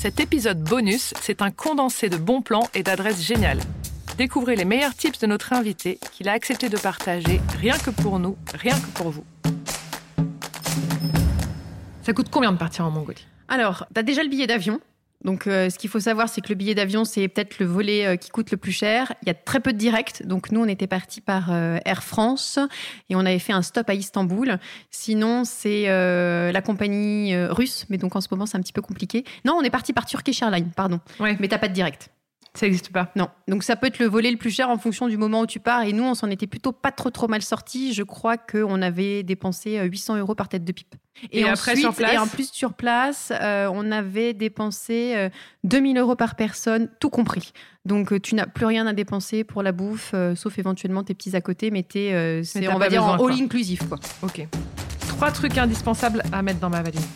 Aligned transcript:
Cet 0.00 0.20
épisode 0.20 0.62
bonus, 0.62 1.12
c'est 1.20 1.42
un 1.42 1.50
condensé 1.50 2.08
de 2.08 2.16
bons 2.16 2.40
plans 2.40 2.68
et 2.72 2.84
d'adresses 2.84 3.20
géniales. 3.20 3.58
Découvrez 4.16 4.54
les 4.54 4.64
meilleurs 4.64 4.94
tips 4.94 5.18
de 5.18 5.26
notre 5.26 5.52
invité 5.52 5.98
qu'il 6.12 6.28
a 6.28 6.32
accepté 6.34 6.68
de 6.68 6.76
partager 6.76 7.40
rien 7.58 7.76
que 7.76 7.90
pour 7.90 8.20
nous, 8.20 8.36
rien 8.54 8.78
que 8.78 8.86
pour 8.94 9.10
vous. 9.10 9.24
Ça 12.04 12.12
coûte 12.12 12.28
combien 12.30 12.52
de 12.52 12.58
partir 12.58 12.84
en 12.84 12.92
Mongolie? 12.92 13.26
Alors, 13.48 13.86
tu 13.92 13.98
as 13.98 14.04
déjà 14.04 14.22
le 14.22 14.28
billet 14.28 14.46
d'avion. 14.46 14.78
Donc, 15.24 15.46
euh, 15.46 15.68
ce 15.68 15.78
qu'il 15.78 15.90
faut 15.90 16.00
savoir, 16.00 16.28
c'est 16.28 16.40
que 16.40 16.48
le 16.48 16.54
billet 16.54 16.74
d'avion, 16.74 17.04
c'est 17.04 17.26
peut-être 17.26 17.58
le 17.58 17.66
volet 17.66 18.06
euh, 18.06 18.16
qui 18.16 18.30
coûte 18.30 18.50
le 18.50 18.56
plus 18.56 18.72
cher. 18.72 19.12
Il 19.22 19.28
y 19.28 19.30
a 19.30 19.34
très 19.34 19.60
peu 19.60 19.72
de 19.72 19.78
directs. 19.78 20.24
Donc, 20.24 20.52
nous, 20.52 20.60
on 20.60 20.68
était 20.68 20.86
partis 20.86 21.20
par 21.20 21.50
euh, 21.50 21.78
Air 21.84 22.04
France 22.04 22.58
et 23.10 23.16
on 23.16 23.20
avait 23.20 23.40
fait 23.40 23.52
un 23.52 23.62
stop 23.62 23.90
à 23.90 23.94
Istanbul. 23.94 24.58
Sinon, 24.90 25.44
c'est 25.44 25.86
la 25.88 26.62
compagnie 26.62 27.36
russe, 27.36 27.86
mais 27.88 27.98
donc 27.98 28.16
en 28.16 28.20
ce 28.20 28.28
moment, 28.30 28.46
c'est 28.46 28.56
un 28.56 28.60
petit 28.60 28.72
peu 28.72 28.82
compliqué. 28.82 29.24
Non, 29.44 29.54
on 29.54 29.62
est 29.62 29.70
parti 29.70 29.92
par 29.92 30.06
Turkish 30.06 30.42
Airlines, 30.42 30.70
pardon. 30.74 31.00
Ouais. 31.20 31.36
Mais 31.40 31.48
t'as 31.48 31.58
pas 31.58 31.68
de 31.68 31.74
direct. 31.74 32.10
Ça 32.58 32.66
n'existe 32.66 32.90
pas. 32.90 33.10
Non. 33.14 33.28
Donc 33.46 33.62
ça 33.62 33.76
peut 33.76 33.86
être 33.86 33.98
le 33.98 34.06
volet 34.06 34.30
le 34.30 34.36
plus 34.36 34.50
cher 34.50 34.68
en 34.68 34.78
fonction 34.78 35.08
du 35.08 35.16
moment 35.16 35.42
où 35.42 35.46
tu 35.46 35.60
pars. 35.60 35.82
Et 35.82 35.92
nous, 35.92 36.04
on 36.04 36.14
s'en 36.14 36.28
était 36.28 36.46
plutôt 36.46 36.72
pas 36.72 36.90
trop 36.90 37.10
trop 37.10 37.28
mal 37.28 37.42
sortis. 37.42 37.92
Je 37.92 38.02
crois 38.02 38.36
qu'on 38.36 38.82
avait 38.82 39.22
dépensé 39.22 39.80
800 39.80 40.16
euros 40.16 40.34
par 40.34 40.48
tête 40.48 40.64
de 40.64 40.72
pipe. 40.72 40.94
Et, 41.32 41.44
après 41.44 41.76
sur 41.76 41.94
place 41.94 42.12
Et 42.12 42.18
en 42.18 42.26
plus 42.26 42.50
sur 42.52 42.74
place, 42.74 43.32
euh, 43.40 43.68
on 43.72 43.90
avait 43.90 44.34
dépensé 44.34 45.14
euh, 45.16 45.28
2000 45.64 45.98
euros 45.98 46.14
par 46.14 46.36
personne, 46.36 46.88
tout 47.00 47.10
compris. 47.10 47.52
Donc 47.84 48.12
euh, 48.12 48.20
tu 48.20 48.34
n'as 48.34 48.46
plus 48.46 48.66
rien 48.66 48.86
à 48.86 48.92
dépenser 48.92 49.44
pour 49.44 49.62
la 49.62 49.72
bouffe, 49.72 50.12
euh, 50.14 50.34
sauf 50.34 50.58
éventuellement 50.58 51.02
tes 51.02 51.14
petits 51.14 51.34
à 51.34 51.40
côté, 51.40 51.70
mais 51.70 51.82
t'es, 51.82 52.12
euh, 52.12 52.42
c'est, 52.44 52.68
on 52.68 52.78
va 52.78 52.88
dire 52.88 53.04
en 53.04 53.12
all 53.14 53.18
quoi. 53.18 53.32
inclusive 53.32 53.86
quoi. 53.88 53.98
Ok. 54.22 54.46
Trois 55.08 55.32
trucs 55.32 55.56
indispensables 55.58 56.22
à 56.30 56.42
mettre 56.42 56.60
dans 56.60 56.70
ma 56.70 56.82
valise. 56.82 57.08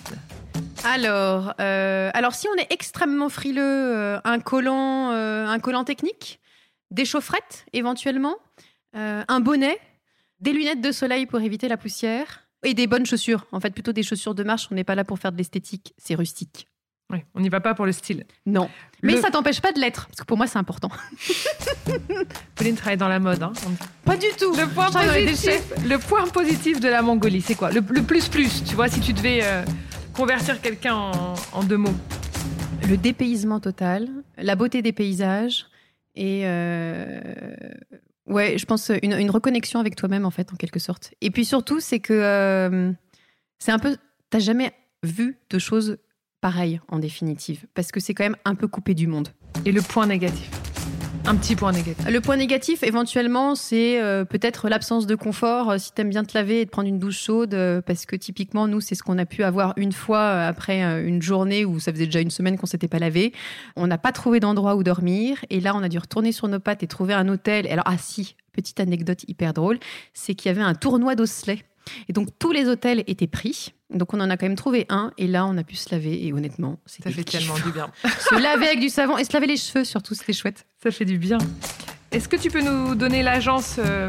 Alors, 0.84 1.55
euh, 1.61 2.11
alors 2.12 2.34
si 2.34 2.48
on 2.48 2.61
est 2.61 2.66
extrêmement 2.70 3.28
frileux, 3.28 3.62
euh, 3.62 4.20
un 4.25 4.41
collant, 4.41 5.12
euh, 5.12 5.47
un 5.47 5.58
collant 5.61 5.84
technique, 5.84 6.41
des 6.91 7.05
chaufferettes 7.05 7.66
éventuellement, 7.72 8.36
euh, 8.97 9.22
un 9.28 9.41
bonnet, 9.41 9.78
des 10.41 10.53
lunettes 10.53 10.81
de 10.81 10.93
soleil 10.93 11.26
pour 11.26 11.41
éviter 11.41 11.69
la 11.69 11.76
poussière 11.76 12.48
et 12.65 12.75
des 12.75 12.87
bonnes 12.87 13.06
chaussures. 13.06 13.47
En 13.53 13.60
fait, 13.60 13.70
plutôt 13.70 13.93
des 13.93 14.03
chaussures 14.03 14.34
de 14.34 14.43
marche. 14.43 14.69
On 14.70 14.75
n'est 14.75 14.84
pas 14.84 14.94
là 14.94 15.04
pour 15.04 15.19
faire 15.19 15.32
de 15.32 15.38
l'esthétique, 15.38 15.94
c'est 15.98 16.15
rustique. 16.15 16.66
Oui, 17.12 17.19
on 17.34 17.41
n'y 17.41 17.50
va 17.50 17.60
pas 17.60 17.75
pour 17.75 17.84
le 17.84 17.93
style. 17.93 18.25
Non, 18.47 18.70
mais 19.03 19.20
ça 19.20 19.31
t'empêche 19.31 19.60
pas 19.60 19.72
de 19.72 19.78
l'être, 19.78 20.06
parce 20.06 20.20
que 20.20 20.25
pour 20.25 20.38
moi 20.38 20.47
c'est 20.47 20.59
important. 20.59 20.88
Pauline 22.54 22.75
travaille 22.75 22.97
dans 22.97 23.09
la 23.09 23.19
mode. 23.19 23.43
Hein. 23.43 23.53
Pas 24.04 24.16
du 24.16 24.28
tout. 24.38 24.54
Le 24.56 24.66
point, 24.66 24.91
positif, 24.91 25.60
le 25.87 25.99
point 25.99 26.26
positif 26.28 26.81
de 26.81 26.88
la 26.88 27.03
Mongolie, 27.03 27.43
c'est 27.43 27.54
quoi? 27.54 27.70
Le, 27.70 27.82
le 27.87 28.03
plus 28.03 28.28
plus, 28.28 28.64
tu 28.64 28.75
vois, 28.75 28.88
si 28.88 29.00
tu 29.00 29.12
devais 29.12 29.41
euh, 29.43 29.62
convertir 30.12 30.61
quelqu'un 30.61 30.95
en, 30.95 31.34
en 31.53 31.65
deux 31.65 31.77
mots. 31.77 31.95
Le 32.89 32.97
dépaysement 32.97 33.61
total, 33.61 34.09
la 34.37 34.56
beauté 34.56 34.83
des 34.83 34.93
paysages 34.93 35.67
et 36.15 36.43
euh, 36.45 37.21
ouais, 38.27 38.59
je 38.59 38.67
pense 38.67 38.91
une, 39.03 39.12
une 39.12 39.31
reconnexion 39.31 39.81
avec 39.81 39.97
toi-même 39.97 40.27
en 40.27 40.31
fait 40.31 40.53
en 40.53 40.56
quelque 40.56 40.81
sorte. 40.81 41.15
Et 41.21 41.31
puis 41.31 41.45
surtout, 41.45 41.81
c'est 41.81 42.00
que 42.00 42.12
euh, 42.12 42.93
c'est 43.59 43.73
un 43.73 43.78
peu, 43.78 43.97
t'as 44.31 44.41
jamais 44.41 44.73
vu 45.03 45.39
de 45.50 45.59
choses 45.59 45.99
pareilles 46.41 46.81
en 46.89 46.99
définitive, 46.99 47.67
parce 47.75 47.93
que 47.93 48.00
c'est 48.00 48.15
quand 48.15 48.25
même 48.25 48.37
un 48.44 48.56
peu 48.56 48.67
coupé 48.67 48.94
du 48.94 49.06
monde. 49.06 49.29
Et 49.65 49.73
le 49.73 49.81
point 49.81 50.06
négatif. 50.06 50.50
Un 51.32 51.37
petit 51.37 51.56
point 51.56 51.72
négatif. 51.72 52.06
Le 52.06 52.20
point 52.20 52.37
négatif, 52.37 52.82
éventuellement, 52.82 53.54
c'est 53.54 53.98
euh, 54.03 54.26
peut-être 54.26 54.69
l'absence 54.69 55.06
de 55.06 55.15
confort. 55.15 55.70
euh, 55.70 55.78
si 55.78 55.91
t'aimes 55.91 56.10
bien 56.10 56.25
te 56.25 56.37
laver 56.37 56.60
et 56.60 56.66
de 56.66 56.70
prendre 56.70 56.88
une 56.91 56.98
douche 56.98 57.19
chaude, 57.19 57.54
euh, 57.54 57.81
parce 57.81 58.04
que 58.04 58.16
typiquement, 58.16 58.69
nous, 58.69 58.82
c'est 58.82 58.94
ce 58.94 59.03
qu'on 59.03 59.16
a 59.16 59.25
pu 59.25 59.43
avoir 59.43 59.72
une 59.78 59.93
fois 59.93 60.19
euh, 60.19 60.47
après 60.47 60.82
une 60.82 61.22
journée 61.22 61.65
où 61.65 61.81
ça 61.81 61.91
faisait 61.91 62.04
déjà 62.04 62.20
une 62.20 62.31
semaine 62.31 62.59
qu'on 62.59 62.66
s'était 62.66 62.87
pas 62.87 62.98
lavé. 62.98 63.32
On 63.76 63.87
n'a 63.87 63.97
pas 63.97 64.12
trouvé 64.12 64.41
d'endroit 64.41 64.76
où 64.76 64.82
dormir, 64.82 65.38
et 65.48 65.60
là, 65.60 65.75
on 65.75 65.82
a 65.82 65.88
dû 65.88 65.97
retourner 65.97 66.32
sur 66.32 66.48
nos 66.48 66.60
pattes 66.60 66.82
et 66.82 66.87
trouver 66.87 67.15
un 67.15 67.26
hôtel. 67.28 67.66
Alors, 67.66 67.87
ah 67.87 67.97
si, 67.97 68.37
petite 68.52 68.80
anecdote 68.80 69.24
hyper 69.28 69.52
drôle, 69.52 69.78
c'est 70.14 70.34
qu'il 70.34 70.48
y 70.48 70.52
avait 70.54 70.62
un 70.62 70.74
tournoi 70.74 71.14
d'osselets. 71.14 71.64
Et 72.08 72.12
donc, 72.12 72.28
tous 72.38 72.52
les 72.52 72.68
hôtels 72.68 73.02
étaient 73.06 73.26
pris. 73.26 73.74
Donc, 73.90 74.14
on 74.14 74.20
en 74.20 74.30
a 74.30 74.36
quand 74.36 74.46
même 74.46 74.56
trouvé 74.56 74.86
un, 74.88 75.12
et 75.18 75.26
là, 75.26 75.46
on 75.46 75.56
a 75.58 75.64
pu 75.64 75.76
se 75.76 75.90
laver. 75.92 76.24
Et 76.26 76.32
honnêtement, 76.32 76.78
c'était 76.86 77.10
Ça 77.10 77.16
fait 77.16 77.24
tellement 77.24 77.58
du 77.58 77.72
bien. 77.72 77.90
Se 78.20 78.40
laver 78.40 78.66
avec 78.66 78.80
du 78.80 78.88
savon 78.88 79.18
et 79.18 79.24
se 79.24 79.32
laver 79.32 79.46
les 79.46 79.56
cheveux, 79.56 79.84
surtout, 79.84 80.14
c'était 80.14 80.32
chouette. 80.32 80.66
Ça 80.82 80.90
fait 80.90 81.04
du 81.04 81.18
bien. 81.18 81.38
Est-ce 82.12 82.28
que 82.28 82.36
tu 82.36 82.50
peux 82.50 82.62
nous 82.62 82.94
donner 82.94 83.22
l'agence 83.22 83.76
euh, 83.78 84.06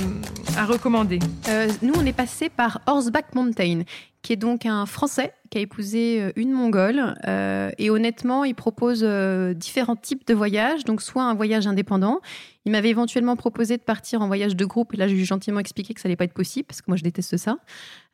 à 0.58 0.66
recommander 0.66 1.20
Euh, 1.50 1.68
nous, 1.82 1.94
on 1.96 2.06
est 2.06 2.14
passé 2.14 2.50
par 2.50 2.82
Horseback 2.86 3.36
Mountain, 3.36 3.84
qui 4.22 4.34
est 4.34 4.38
donc 4.38 4.66
un 4.66 4.86
Français 4.86 5.34
qui 5.50 5.58
a 5.58 5.62
épousé 5.62 6.22
euh, 6.22 6.32
une 6.36 6.52
Mongole. 6.52 7.16
Euh, 7.28 7.72
et 7.78 7.90
honnêtement, 7.90 8.44
il 8.44 8.56
propose 8.56 9.02
euh, 9.04 9.54
différents 9.54 9.96
types 9.96 10.26
de 10.28 10.34
voyages. 10.34 10.84
Donc, 10.86 11.02
soit 11.02 11.24
un 11.24 11.34
voyage 11.34 11.68
indépendant. 11.68 12.22
Il 12.66 12.72
m'avait 12.72 12.90
éventuellement 12.90 13.36
proposé 13.36 13.78
de 13.78 13.84
partir 13.84 14.22
en 14.22 14.28
voyage 14.28 14.56
de 14.56 14.66
groupe. 14.66 14.94
Et 14.94 14.98
là, 14.98 15.08
j'ai 15.08 15.24
gentiment 15.26 15.60
expliqué 15.60 15.94
que 15.94 16.02
ça 16.02 16.08
allait 16.08 16.16
pas 16.16 16.26
être 16.26 16.34
possible, 16.34 16.66
parce 16.66 16.82
que 16.82 16.90
moi, 16.90 16.98
je 16.98 17.04
déteste 17.04 17.38
ça. 17.38 17.58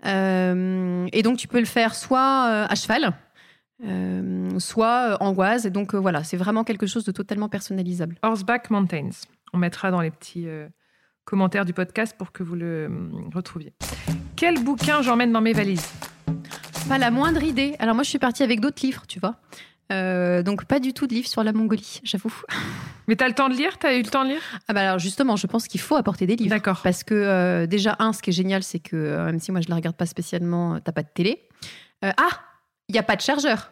Et 0.06 1.22
donc, 1.24 1.38
tu 1.38 1.48
peux 1.48 1.60
le 1.60 1.66
faire 1.66 1.94
soit 1.94 2.66
à 2.66 2.76
cheval, 2.76 3.14
soit 4.58 5.18
en 5.20 5.36
oise. 5.36 5.66
Et 5.66 5.70
donc, 5.70 5.94
voilà, 5.94 6.24
c'est 6.24 6.38
vraiment 6.38 6.64
quelque 6.64 6.88
chose 6.88 7.04
de 7.04 7.12
totalement 7.12 7.50
personnalisable. 7.50 8.16
Horseback 8.24 8.72
Mountains. 8.72 9.10
On 9.54 9.58
mettra 9.58 9.92
dans 9.92 10.02
les 10.02 10.12
petits 10.12 10.48
commentaires 11.30 11.66
du 11.66 11.74
podcast 11.74 12.16
pour 12.18 12.32
que 12.32 12.42
vous 12.42 12.56
le 12.56 12.88
euh, 12.88 12.90
retrouviez. 13.36 13.72
Quel 14.36 14.64
bouquin 14.64 15.04
j'emmène 15.04 15.32
dans 15.32 15.42
mes 15.42 15.54
valises? 15.54 15.88
Pas 16.88 16.98
la 16.98 17.12
moindre 17.12 17.44
idée. 17.44 17.76
Alors 17.78 17.94
moi, 17.94 18.04
je 18.04 18.10
suis 18.10 18.18
partie 18.18 18.42
avec 18.42 18.60
d'autres 18.60 18.84
livres, 18.84 19.04
tu 19.08 19.20
vois. 19.20 19.36
Euh, 19.92 20.42
donc 20.42 20.66
pas 20.66 20.80
du 20.80 20.94
tout 20.94 21.06
de 21.06 21.14
livres 21.14 21.28
sur 21.28 21.44
la 21.44 21.54
Mongolie, 21.54 22.02
j'avoue. 22.04 22.34
Mais 23.08 23.16
t'as 23.16 23.28
le 23.28 23.36
temps 23.36 23.48
de 23.48 23.54
lire? 23.54 23.78
T'as 23.78 23.96
eu 23.96 24.02
le 24.02 24.10
temps 24.10 24.24
de 24.24 24.30
lire? 24.30 24.42
Ah 24.68 24.74
bah 24.74 24.82
alors 24.82 25.00
justement, 25.00 25.36
je 25.36 25.46
pense 25.46 25.68
qu'il 25.68 25.82
faut 25.82 25.96
apporter 25.96 26.26
des 26.26 26.36
livres. 26.36 26.50
D'accord. 26.50 26.82
Parce 26.84 27.04
que 27.04 27.14
euh, 27.14 27.68
déjà, 27.68 27.96
un, 28.00 28.12
ce 28.12 28.24
qui 28.24 28.32
est 28.32 28.34
génial, 28.34 28.64
c'est 28.64 28.80
que 28.80 29.26
même 29.26 29.40
si 29.40 29.52
moi 29.52 29.62
je 29.62 29.70
la 29.70 29.76
regarde 29.76 29.96
pas 29.96 30.08
spécialement, 30.08 30.80
t'as 30.80 30.92
pas 30.92 31.04
de 31.04 31.10
télé. 31.14 31.48
Euh, 32.06 32.12
ah, 32.18 32.40
il 32.88 32.96
y 32.96 33.00
a 33.00 33.04
pas 33.04 33.16
de 33.16 33.22
chargeur. 33.22 33.72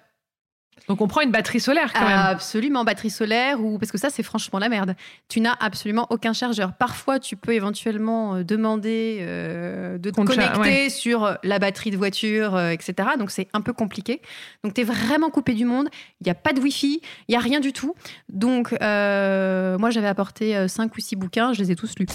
Donc 0.87 1.01
on 1.01 1.07
prend 1.07 1.21
une 1.21 1.31
batterie 1.31 1.59
solaire 1.59 1.91
quand 1.93 2.07
même. 2.07 2.17
Absolument, 2.17 2.83
batterie 2.83 3.09
solaire 3.09 3.61
ou 3.61 3.77
parce 3.77 3.91
que 3.91 3.97
ça 3.97 4.09
c'est 4.09 4.23
franchement 4.23 4.59
la 4.59 4.69
merde. 4.69 4.95
Tu 5.27 5.41
n'as 5.41 5.55
absolument 5.59 6.07
aucun 6.09 6.33
chargeur. 6.33 6.73
Parfois, 6.73 7.19
tu 7.19 7.35
peux 7.35 7.53
éventuellement 7.53 8.35
euh, 8.35 8.43
demander 8.43 9.19
euh, 9.21 9.97
de 9.97 10.09
te 10.09 10.21
connecter 10.21 10.89
sur 10.89 11.37
la 11.43 11.59
batterie 11.59 11.91
de 11.91 11.97
voiture, 11.97 12.55
euh, 12.55 12.69
etc. 12.69 13.09
Donc 13.19 13.31
c'est 13.31 13.47
un 13.53 13.61
peu 13.61 13.73
compliqué. 13.73 14.21
Donc 14.63 14.73
tu 14.73 14.81
es 14.81 14.83
vraiment 14.83 15.29
coupé 15.29 15.53
du 15.53 15.65
monde. 15.65 15.89
Il 16.21 16.25
n'y 16.25 16.31
a 16.31 16.35
pas 16.35 16.53
de 16.53 16.61
Wi-Fi, 16.61 17.01
il 17.27 17.33
y 17.33 17.35
a 17.35 17.39
rien 17.39 17.59
du 17.59 17.73
tout. 17.73 17.95
Donc 18.29 18.73
euh, 18.81 19.77
moi 19.77 19.89
j'avais 19.89 20.07
apporté 20.07 20.55
euh, 20.55 20.67
cinq 20.67 20.95
ou 20.95 21.01
six 21.01 21.15
bouquins, 21.15 21.53
je 21.53 21.61
les 21.61 21.71
ai 21.71 21.75
tous 21.75 21.97
lus. 21.99 22.07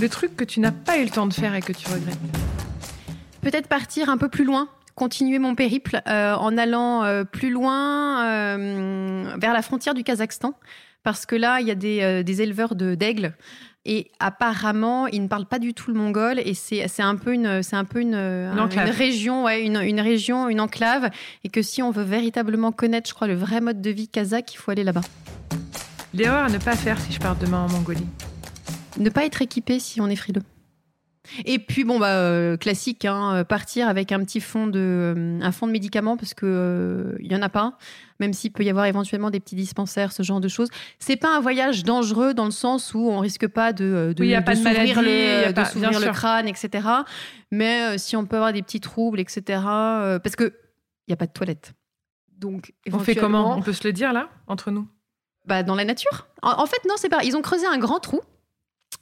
Le 0.00 0.08
truc 0.08 0.36
que 0.36 0.44
tu 0.44 0.60
n'as 0.60 0.72
pas 0.72 0.98
eu 0.98 1.04
le 1.04 1.10
temps 1.10 1.26
de 1.26 1.34
faire 1.34 1.54
et 1.54 1.60
que 1.60 1.72
tu 1.72 1.86
regrettes. 1.88 2.18
Peut-être 3.42 3.68
partir 3.68 4.08
un 4.10 4.18
peu 4.18 4.28
plus 4.28 4.44
loin. 4.44 4.68
Continuer 5.00 5.38
mon 5.38 5.54
périple 5.54 6.02
euh, 6.08 6.34
en 6.34 6.58
allant 6.58 7.04
euh, 7.04 7.24
plus 7.24 7.48
loin 7.48 8.22
euh, 8.22 9.34
vers 9.38 9.54
la 9.54 9.62
frontière 9.62 9.94
du 9.94 10.04
Kazakhstan, 10.04 10.52
parce 11.02 11.24
que 11.24 11.36
là, 11.36 11.62
il 11.62 11.66
y 11.66 11.70
a 11.70 11.74
des, 11.74 12.22
des 12.22 12.42
éleveurs 12.42 12.74
de 12.74 12.94
d'aigles 12.94 13.32
et 13.86 14.10
apparemment, 14.18 15.06
ils 15.06 15.22
ne 15.22 15.26
parlent 15.26 15.46
pas 15.46 15.58
du 15.58 15.72
tout 15.72 15.90
le 15.90 15.96
mongol 15.96 16.38
et 16.38 16.52
c'est 16.52 16.84
un 16.98 17.16
peu 17.16 17.32
une 17.32 17.62
c'est 17.62 17.76
un 17.76 17.86
peu 17.86 18.02
une 18.02 18.14
région 18.14 19.44
ouais 19.44 19.64
une, 19.64 19.78
une 19.78 20.02
région 20.02 20.50
une 20.50 20.60
enclave 20.60 21.08
et 21.44 21.48
que 21.48 21.62
si 21.62 21.82
on 21.82 21.90
veut 21.90 22.04
véritablement 22.04 22.70
connaître, 22.70 23.08
je 23.08 23.14
crois, 23.14 23.26
le 23.26 23.36
vrai 23.36 23.62
mode 23.62 23.80
de 23.80 23.88
vie 23.88 24.06
kazakh, 24.06 24.52
il 24.52 24.58
faut 24.58 24.70
aller 24.70 24.84
là-bas. 24.84 25.00
L'erreur 26.12 26.44
à 26.44 26.50
ne 26.50 26.58
pas 26.58 26.76
faire 26.76 27.00
si 27.00 27.10
je 27.10 27.20
pars 27.20 27.36
demain 27.36 27.64
en 27.64 27.70
Mongolie. 27.70 28.06
Ne 28.98 29.08
pas 29.08 29.24
être 29.24 29.40
équipé 29.40 29.78
si 29.78 30.02
on 30.02 30.08
est 30.08 30.16
frileux. 30.16 30.42
Et 31.44 31.58
puis 31.58 31.84
bon 31.84 31.98
bah 31.98 32.14
euh, 32.16 32.56
classique, 32.56 33.04
hein, 33.04 33.34
euh, 33.34 33.44
partir 33.44 33.88
avec 33.88 34.12
un 34.12 34.22
petit 34.24 34.40
fond 34.40 34.66
de 34.66 35.14
euh, 35.16 35.38
un 35.42 35.52
fond 35.52 35.66
de 35.66 35.72
médicaments 35.72 36.16
parce 36.16 36.34
que 36.34 37.16
il 37.20 37.30
y 37.30 37.36
en 37.36 37.42
a 37.42 37.48
pas, 37.48 37.76
même 38.18 38.32
s'il 38.32 38.52
peut 38.52 38.62
y 38.62 38.70
avoir 38.70 38.86
éventuellement 38.86 39.30
des 39.30 39.40
petits 39.40 39.54
dispensaires, 39.56 40.12
ce 40.12 40.22
genre 40.22 40.40
de 40.40 40.48
choses. 40.48 40.68
C'est 40.98 41.16
pas 41.16 41.36
un 41.36 41.40
voyage 41.40 41.84
dangereux 41.84 42.34
dans 42.34 42.44
le 42.44 42.50
sens 42.50 42.94
où 42.94 43.08
on 43.10 43.18
risque 43.20 43.46
pas 43.46 43.72
de 43.72 44.12
de, 44.16 44.22
Oui, 44.22 44.34
de 44.34 44.40
pas 44.40 44.54
de 44.54 44.58
s'ouvrir 44.58 45.02
le, 45.02 45.52
de 45.52 45.64
s'ouvrir 45.64 46.00
le 46.00 46.12
crâne, 46.12 46.48
etc. 46.48 46.88
Mais 47.50 47.82
euh, 47.82 47.98
si 47.98 48.16
on 48.16 48.26
peut 48.26 48.36
avoir 48.36 48.52
des 48.52 48.62
petits 48.62 48.80
troubles, 48.80 49.20
etc. 49.20 49.60
parce 50.22 50.36
que 50.36 50.54
il 51.06 51.10
y 51.10 51.14
a 51.14 51.16
pas 51.16 51.26
de 51.26 51.32
toilette. 51.32 51.74
Donc 52.38 52.72
On 52.92 52.98
fait 52.98 53.14
comment? 53.14 53.56
On 53.56 53.62
peut 53.62 53.72
se 53.72 53.86
le 53.86 53.92
dire 53.92 54.12
là, 54.12 54.28
entre 54.46 54.70
nous? 54.70 54.88
Bah, 55.46 55.62
dans 55.62 55.74
la 55.74 55.84
nature. 55.84 56.28
En, 56.42 56.62
en 56.62 56.66
fait, 56.66 56.80
non, 56.88 56.94
c'est 56.96 57.08
pas. 57.08 57.24
Ils 57.24 57.36
ont 57.36 57.42
creusé 57.42 57.66
un 57.66 57.78
grand 57.78 57.98
trou 57.98 58.20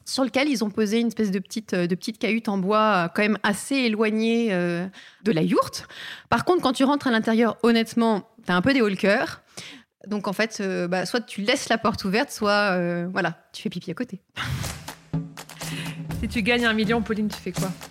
sur 0.08 0.24
lequel 0.24 0.48
ils 0.48 0.64
ont 0.64 0.70
posé 0.70 1.00
une 1.00 1.08
espèce 1.08 1.30
de 1.30 1.38
petite, 1.38 1.74
euh, 1.74 1.86
de 1.86 1.94
petite 1.94 2.18
cahute 2.18 2.48
en 2.48 2.56
bois, 2.56 3.04
euh, 3.04 3.08
quand 3.14 3.22
même 3.22 3.38
assez 3.42 3.74
éloignée 3.74 4.48
euh, 4.52 4.86
de 5.22 5.32
la 5.32 5.42
yourte. 5.42 5.86
Par 6.30 6.44
contre, 6.44 6.62
quand 6.62 6.72
tu 6.72 6.84
rentres 6.84 7.06
à 7.06 7.10
l'intérieur, 7.10 7.58
honnêtement, 7.62 8.28
t'as 8.46 8.54
un 8.54 8.62
peu 8.62 8.72
des 8.72 8.80
hauts 8.80 8.88
le 8.88 8.96
cœur. 8.96 9.42
Donc, 10.06 10.26
en 10.26 10.32
fait, 10.32 10.58
euh, 10.60 10.88
bah, 10.88 11.04
soit 11.04 11.20
tu 11.20 11.42
laisses 11.42 11.68
la 11.68 11.76
porte 11.76 12.04
ouverte, 12.04 12.30
soit 12.30 12.72
euh, 12.72 13.06
voilà, 13.12 13.38
tu 13.52 13.62
fais 13.62 13.68
pipi 13.68 13.90
à 13.90 13.94
côté. 13.94 14.22
Si 16.20 16.28
tu 16.28 16.42
gagnes 16.42 16.64
un 16.64 16.72
million, 16.72 17.02
Pauline, 17.02 17.28
tu 17.28 17.38
fais 17.38 17.52
quoi? 17.52 17.70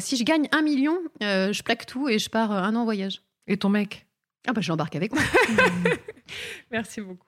Si 0.00 0.16
je 0.16 0.24
gagne 0.24 0.48
un 0.52 0.62
million, 0.62 0.96
je 1.20 1.62
plaque 1.62 1.86
tout 1.86 2.08
et 2.08 2.18
je 2.18 2.30
pars 2.30 2.52
un 2.52 2.74
an 2.74 2.80
en 2.80 2.84
voyage. 2.84 3.22
Et 3.46 3.56
ton 3.56 3.68
mec? 3.68 4.06
Ah 4.46 4.52
bah 4.52 4.60
je 4.60 4.68
l'embarque 4.68 4.94
avec 4.96 5.12
moi. 5.12 5.22
Merci 6.70 7.00
beaucoup. 7.00 7.26